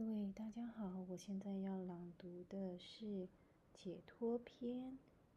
[0.00, 3.04] 各位大家好，我现在要朗读的是
[3.74, 4.92] 《解脱篇》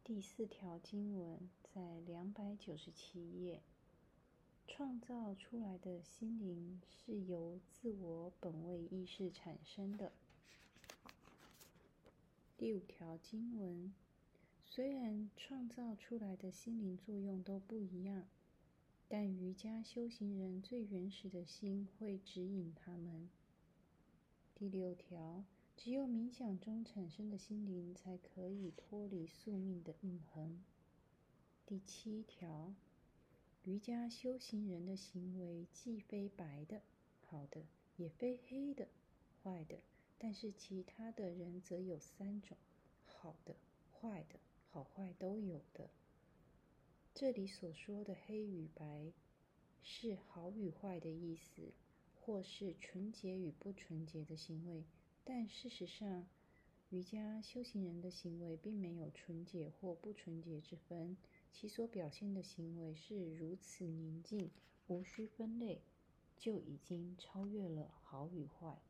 [0.05, 3.62] 第四条经文，在两百九十七页。
[4.66, 10.13] 创造出来的心灵是由自我本位意识产生的。
[12.55, 13.93] 第五条经文，
[14.66, 18.27] 虽然创造出来的心灵作用都不一样，
[19.09, 23.27] 但瑜伽修行人最原始的心会指引他们。
[24.64, 25.43] 第六条，
[25.75, 30.64] 只有冥想中产生的心灵才可以脱离宿命的印痕。
[31.65, 32.73] 第七条，
[33.66, 36.82] 瑜伽修行人的行为既非白的、
[37.20, 37.66] 好的，
[37.98, 38.88] 也非黑的、
[39.44, 39.80] 坏的，
[40.18, 42.58] 但是其他的人则有三种：
[43.04, 43.58] 好的、
[43.92, 44.40] 坏的、
[44.72, 45.90] 好坏都有的。
[47.14, 49.12] 这里所说的黑与白，
[49.82, 51.73] 是好与坏的意思。
[52.26, 54.86] 或是纯洁与不纯洁的行为，
[55.26, 56.26] 但事实上，
[56.90, 61.17] 瑜伽修行人的行为并没有纯洁或不纯洁之分，
[61.52, 64.50] 其所表现的行为是如此宁静，
[64.88, 65.81] 无需分类，
[66.38, 68.81] 就已经超越了好与坏。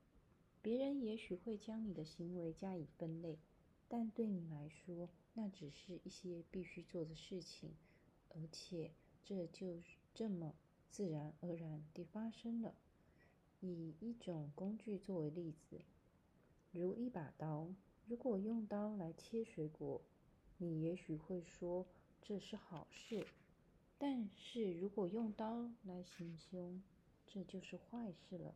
[0.61, 3.39] 别人也许会将你的行为加以分类，
[3.87, 7.73] 但对你来说，那只是一些必须做的事情，
[8.29, 8.91] 而且
[9.25, 9.81] 这就
[10.13, 10.53] 这么
[10.91, 12.75] 自然而然地发生了。
[13.69, 15.81] 以一种工具作为例子，
[16.71, 17.69] 如一把刀。
[18.05, 20.01] 如果用刀来切水果，
[20.57, 21.85] 你也许会说
[22.21, 23.25] 这是好事；
[23.97, 26.83] 但是如果用刀来行凶，
[27.25, 28.53] 这就是坏事了。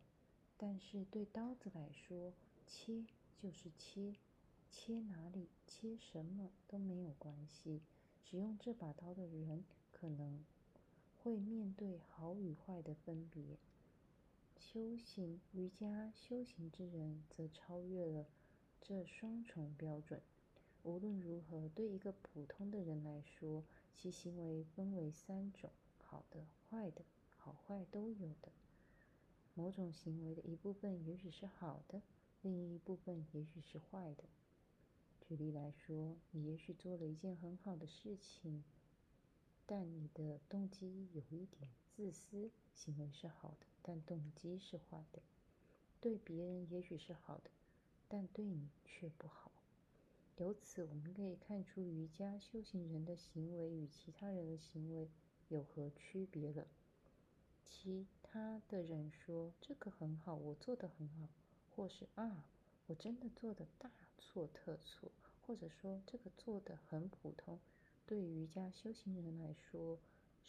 [0.58, 2.34] 但是对刀子来说，
[2.66, 3.06] 切
[3.40, 4.14] 就是切，
[4.70, 7.80] 切哪里、切什么都没有关系。
[8.22, 10.44] 使用这把刀的人可能
[11.16, 13.56] 会面对好与坏的分别。
[14.58, 18.26] 修行瑜伽修行之人，则超越了
[18.82, 20.20] 这双重标准。
[20.82, 25.70] 无论如何，对一个普通的人来说，其行为分为三种：
[26.02, 27.04] 好的、坏的、
[27.36, 28.50] 好坏都有的。
[29.54, 32.02] 某种行为的一部分也许是好的，
[32.42, 34.24] 另一部分也许是坏的。
[35.20, 38.64] 举例来说，你也许做了一件很好的事情，
[39.66, 43.66] 但你的动机有一点自私，行为是好的。
[43.82, 45.20] 但动机是坏的，
[46.00, 47.50] 对别人也许是好的，
[48.06, 49.50] 但对你却不好。
[50.36, 55.08] 由此，我们可以看出瑜伽修行人的行为与其他人的行为
[55.48, 56.68] 有何区别了。
[57.66, 61.28] 其他的人说这个很好，我做的很好，
[61.74, 62.44] 或是啊，
[62.86, 65.10] 我真的做的大错特错，
[65.44, 67.58] 或者说这个做的很普通。
[68.06, 69.98] 对瑜伽修行人来说，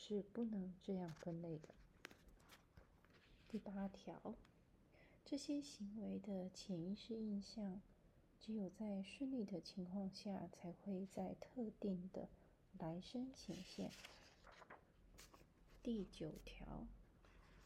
[0.01, 1.67] 是不能这样分类的。
[3.49, 4.33] 第八条，
[5.25, 7.81] 这些行为的潜意识印象，
[8.39, 12.29] 只有在顺利的情况下，才会在特定的
[12.77, 13.91] 来生显现。
[15.83, 16.87] 第九条，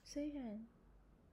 [0.04, 0.68] 虽然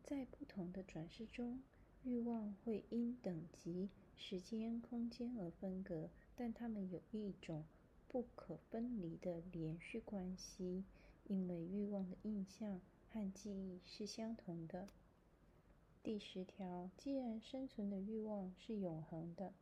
[0.05, 1.63] 在不同的转世中，
[2.05, 7.65] 欲望会因等级、时间、空间而分隔，但它们有一种
[8.13, 10.83] 不可分离的连续关系，
[11.29, 12.81] 因为欲望的印象。
[13.13, 14.89] 和记忆是相同的。
[16.03, 19.53] 第十条，既然生存的欲望是永恒的，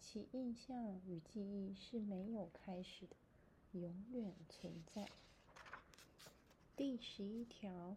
[0.00, 3.16] 其印象与记忆是没有开始的，
[3.78, 5.08] 永远存在。
[6.76, 7.96] 第十一条，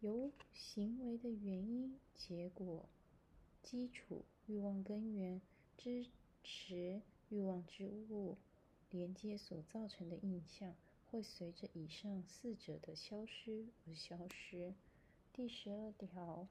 [0.00, 2.84] 由行为的原因、结果、
[3.62, 5.40] 基础、欲望根源、
[5.78, 6.06] 支
[6.42, 7.00] 持
[7.30, 8.36] 欲望之物、
[8.94, 10.74] 连接所造成的印象。
[11.10, 14.74] 会随着以上四者的消失而消失。
[15.32, 16.48] 第十二条，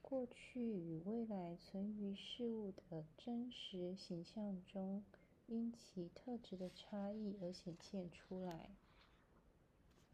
[0.00, 5.02] 过去与未来存于事物的真实形象中，
[5.48, 8.70] 因其特质的差异而显现出来。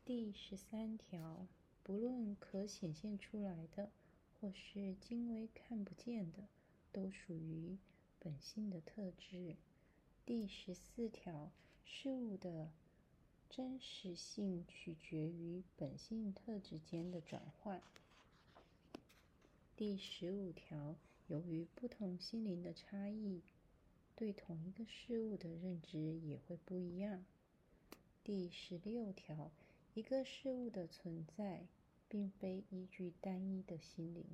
[0.06, 1.46] 第十三条，
[1.82, 3.90] 不论可显现出来的，
[4.40, 6.48] 或是精微看不见的，
[6.90, 7.76] 都属于
[8.18, 9.56] 本性的特质。
[10.24, 11.50] 第十四条，
[11.84, 12.70] 事物的。
[13.54, 17.82] 真实性取决于本性特质间的转换。
[19.76, 20.96] 第十五条，
[21.26, 23.42] 由于不同心灵的差异，
[24.16, 27.26] 对同一个事物的认知也会不一样。
[28.24, 29.50] 第十六条，
[29.92, 31.66] 一个事物的存在，
[32.08, 34.24] 并非依据单一的心灵，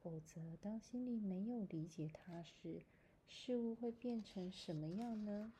[0.00, 2.82] 否则当心灵没有理解它时，
[3.28, 5.52] 事物会变成什么样呢？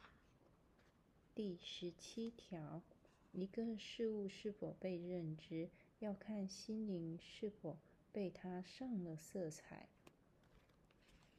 [1.35, 2.83] 第十七条。
[3.33, 5.69] 一个事物是否被认知，
[5.99, 7.77] 要看心灵是否
[8.13, 9.89] 被它上了色彩。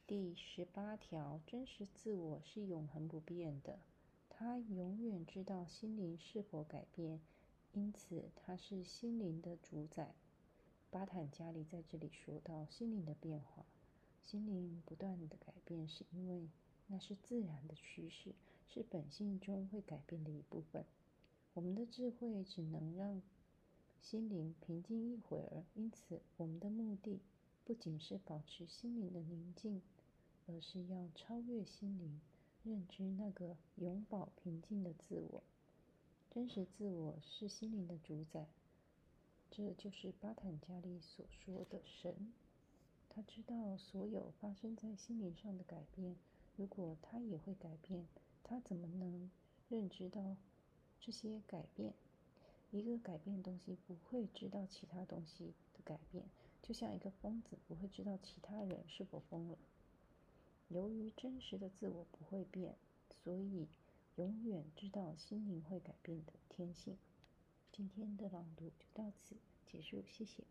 [0.06, 3.78] 第十八条，真实自我是永恒不变的，
[4.28, 7.18] 它永远知道心灵是否改变，
[7.72, 10.14] 因此它是心灵的主宰。
[10.90, 13.64] 巴坦加里在这里说到心灵的变化，
[14.26, 16.48] 心灵不断的改变，是因为
[16.88, 18.34] 那是自然的趋势，
[18.66, 20.84] 是本性中会改变的一部分。
[21.54, 23.22] 我们的智慧只能让
[24.02, 27.20] 心灵平静一会儿，因此我们的目的
[27.64, 29.80] 不仅是保持心灵的宁静，
[30.48, 32.20] 而是要超越心灵，
[32.64, 35.44] 认知那个永保平静的自我。
[36.30, 38.48] 真实自我是心灵的主宰。
[39.48, 42.32] 这就是巴坦加利所说的神，
[43.16, 46.16] 他知道所有发生在心灵上的改变。
[46.54, 48.06] 如果他也会改变，
[48.44, 49.30] 他怎么能
[49.70, 50.36] 认知到
[51.00, 51.94] 这些改变？
[52.70, 56.26] 一个改变东西不会知道其他东西的改变，
[56.62, 59.56] 就像一个疯子不会知道其他人是否疯了。
[60.68, 62.76] 由于真实的自我不会变，
[63.24, 63.66] 所以
[64.16, 66.98] 永远知道心灵会改变的天性。
[67.72, 69.36] 今天的朗读就到此
[69.66, 70.44] 结束，谢谢。